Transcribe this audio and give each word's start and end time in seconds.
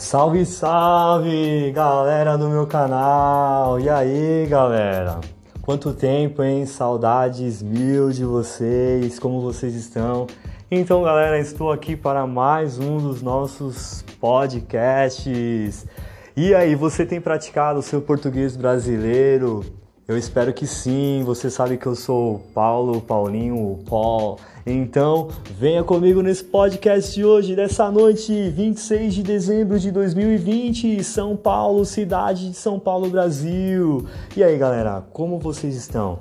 Salve, 0.00 0.46
salve, 0.46 1.70
galera 1.72 2.38
do 2.38 2.48
meu 2.48 2.66
canal! 2.66 3.78
E 3.78 3.88
aí, 3.90 4.46
galera? 4.48 5.20
Quanto 5.60 5.92
tempo, 5.92 6.42
hein? 6.42 6.64
Saudades 6.64 7.62
mil 7.62 8.10
de 8.10 8.24
vocês, 8.24 9.18
como 9.18 9.42
vocês 9.42 9.74
estão? 9.74 10.26
Então, 10.70 11.02
galera, 11.02 11.38
estou 11.38 11.70
aqui 11.70 11.94
para 11.94 12.26
mais 12.26 12.78
um 12.78 12.96
dos 12.96 13.20
nossos 13.20 14.02
podcasts. 14.18 15.86
E 16.34 16.54
aí, 16.54 16.74
você 16.74 17.04
tem 17.04 17.20
praticado 17.20 17.80
o 17.80 17.82
seu 17.82 18.00
português 18.00 18.56
brasileiro? 18.56 19.62
Eu 20.10 20.18
espero 20.18 20.52
que 20.52 20.66
sim. 20.66 21.22
Você 21.24 21.48
sabe 21.48 21.76
que 21.76 21.86
eu 21.86 21.94
sou 21.94 22.34
o 22.34 22.38
Paulo, 22.40 23.00
Paulinho, 23.00 23.54
o 23.54 23.78
Paul. 23.88 24.40
Então, 24.66 25.28
venha 25.56 25.84
comigo 25.84 26.20
nesse 26.20 26.42
podcast 26.42 27.14
de 27.14 27.24
hoje, 27.24 27.54
dessa 27.54 27.88
noite, 27.92 28.50
26 28.50 29.14
de 29.14 29.22
dezembro 29.22 29.78
de 29.78 29.92
2020, 29.92 31.04
São 31.04 31.36
Paulo, 31.36 31.84
cidade 31.84 32.50
de 32.50 32.56
São 32.56 32.76
Paulo, 32.76 33.08
Brasil. 33.08 34.04
E 34.36 34.42
aí, 34.42 34.58
galera, 34.58 35.00
como 35.12 35.38
vocês 35.38 35.76
estão? 35.76 36.18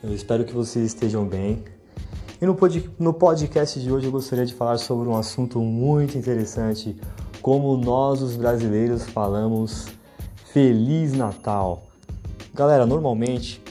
Eu 0.00 0.14
espero 0.14 0.44
que 0.44 0.54
vocês 0.54 0.86
estejam 0.86 1.26
bem. 1.26 1.64
E 2.40 2.46
no, 2.46 2.54
pod 2.54 2.88
no 3.00 3.12
podcast 3.12 3.80
de 3.80 3.90
hoje 3.90 4.06
eu 4.06 4.12
gostaria 4.12 4.46
de 4.46 4.54
falar 4.54 4.78
sobre 4.78 5.08
um 5.08 5.16
assunto 5.16 5.58
muito 5.58 6.16
interessante, 6.16 6.96
como 7.40 7.76
nós, 7.76 8.22
os 8.22 8.36
brasileiros, 8.36 9.02
falamos 9.06 9.88
Feliz 10.52 11.12
Natal. 11.12 11.91
Galera, 12.54 12.84
normalmente 12.84 13.62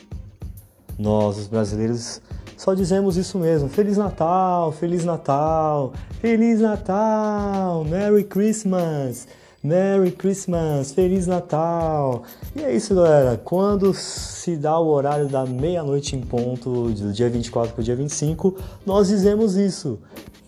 nós, 0.97 1.37
os 1.37 1.47
brasileiros, 1.47 2.21
só 2.57 2.73
dizemos 2.73 3.15
isso 3.15 3.37
mesmo: 3.37 3.69
Feliz 3.69 3.97
Natal, 3.97 4.71
Feliz 4.71 5.05
Natal, 5.05 5.93
Feliz 6.19 6.61
Natal, 6.61 7.83
Merry 7.83 8.23
Christmas, 8.23 9.27
Merry 9.63 10.11
Christmas, 10.11 10.91
Feliz 10.91 11.27
Natal. 11.27 12.23
E 12.55 12.63
é 12.63 12.75
isso, 12.75 12.95
galera. 12.95 13.39
Quando 13.43 13.93
se 13.93 14.57
dá 14.57 14.79
o 14.79 14.87
horário 14.87 15.27
da 15.27 15.45
meia-noite 15.45 16.15
em 16.15 16.21
ponto, 16.21 16.89
do 16.91 17.13
dia 17.13 17.29
24 17.29 17.73
para 17.73 17.81
o 17.81 17.83
dia 17.83 17.95
25, 17.95 18.55
nós 18.85 19.09
dizemos 19.09 19.55
isso: 19.55 19.99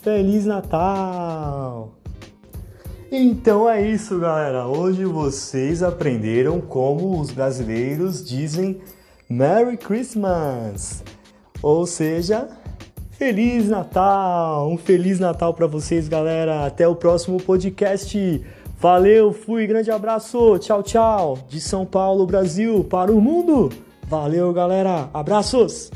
Feliz 0.01 0.45
Natal! 0.45 2.02
Então 3.15 3.69
é 3.69 3.79
isso, 3.79 4.17
galera. 4.17 4.65
Hoje 4.65 5.05
vocês 5.05 5.83
aprenderam 5.83 6.59
como 6.59 7.21
os 7.21 7.29
brasileiros 7.29 8.27
dizem 8.27 8.81
Merry 9.29 9.77
Christmas, 9.77 11.03
ou 11.61 11.85
seja, 11.85 12.47
Feliz 13.11 13.69
Natal. 13.69 14.67
Um 14.67 14.79
feliz 14.79 15.19
Natal 15.19 15.53
para 15.53 15.67
vocês, 15.67 16.07
galera. 16.07 16.65
Até 16.65 16.87
o 16.87 16.95
próximo 16.95 17.39
podcast. 17.39 18.43
Valeu, 18.79 19.31
fui, 19.31 19.67
grande 19.67 19.91
abraço. 19.91 20.57
Tchau, 20.57 20.81
tchau. 20.81 21.37
De 21.47 21.61
São 21.61 21.85
Paulo, 21.85 22.25
Brasil, 22.25 22.83
para 22.83 23.11
o 23.11 23.21
mundo. 23.21 23.69
Valeu, 24.07 24.51
galera. 24.51 25.07
Abraços. 25.13 25.91